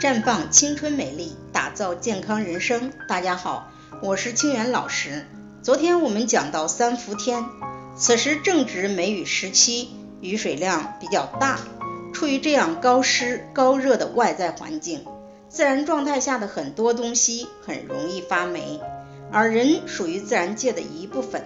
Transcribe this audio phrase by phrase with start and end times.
[0.00, 2.90] 绽放青春美丽，打造健康人生。
[3.06, 3.70] 大家好，
[4.00, 5.26] 我是清源老师。
[5.60, 7.44] 昨天我们讲到三伏天，
[7.98, 9.90] 此时正值梅雨时期，
[10.22, 11.58] 雨水量比较大。
[12.14, 15.04] 处于这样高湿高热的外在环境，
[15.50, 18.80] 自然状态下的很多东西很容易发霉，
[19.30, 21.44] 而人属于自然界的一部分，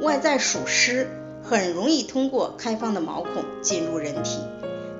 [0.00, 1.08] 外在属湿，
[1.42, 4.38] 很容易通过开放的毛孔进入人体。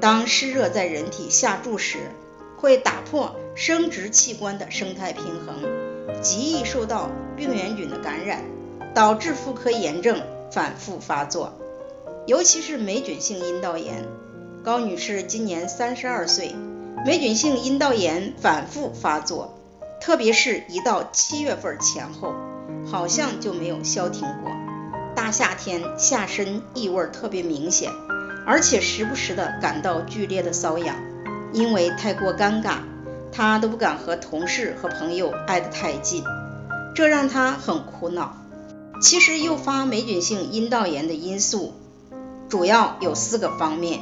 [0.00, 1.98] 当湿热在人体下注时，
[2.56, 8.42] 会打破生殖器官的生态平衡，极易受到病原菌的感染，
[8.94, 11.52] 导致妇科炎症反复发作，
[12.26, 14.04] 尤其是霉菌性阴道炎。
[14.64, 16.54] 高女士今年三十二岁，
[17.04, 19.58] 霉菌性阴道炎反复发作，
[20.00, 22.34] 特别是一到七月份前后，
[22.84, 24.50] 好像就没有消停过。
[25.14, 27.90] 大夏天下身异味特别明显，
[28.46, 30.96] 而且时不时的感到剧烈的瘙痒。
[31.52, 32.78] 因为太过尴尬，
[33.32, 36.24] 她都不敢和同事和朋友挨得太近，
[36.94, 38.36] 这让她很苦恼。
[39.00, 41.74] 其实诱发霉菌性阴道炎的因素
[42.48, 44.00] 主要有四个方面。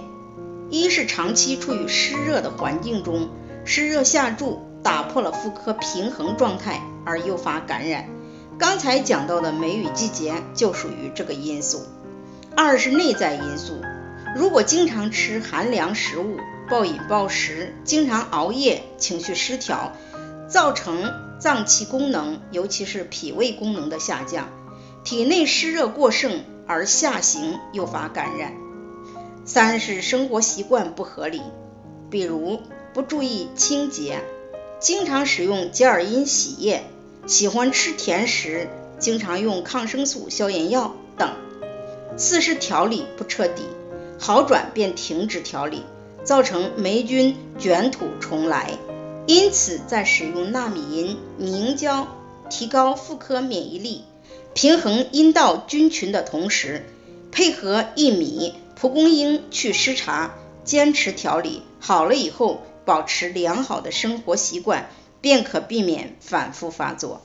[0.71, 3.29] 一是长期处于湿热的环境中，
[3.65, 8.07] 湿热下注打破了妇科平衡状态而诱发感染。
[8.59, 11.83] 刚才讲到的梅雨季节就属于这个因素。
[12.57, 13.81] 二是内在因素，
[14.37, 19.93] 如果经常吃寒凉食物、暴饮暴食、经常熬夜、情绪失调，
[20.49, 24.49] 造成脏器功能，尤其是脾胃功能的下降，
[25.05, 28.55] 体内湿热过剩而下行，诱发感染。
[29.45, 31.43] 三是生活习惯不合理，
[32.11, 32.63] 比如
[32.95, 34.23] 不注意清洁，
[34.81, 36.85] 经常使用洁尔阴洗液，
[37.27, 38.69] 喜欢吃甜食，
[38.99, 41.31] 经常用抗生素、消炎药等。
[42.17, 43.65] 四是调理不彻底，
[44.19, 45.83] 好转便停止调理，
[46.25, 48.73] 造成霉菌卷土重来。
[49.27, 52.09] 因此，在使用纳米银凝胶
[52.51, 54.05] 提高妇科免疫力、
[54.55, 56.85] 平衡阴道菌群的同时，
[57.31, 58.55] 配合薏米。
[58.77, 60.35] 蒲公英去湿茶，
[60.65, 64.91] 坚持调理好了以后，保持良好的生活习惯，
[65.23, 67.23] 便可避免反复发作。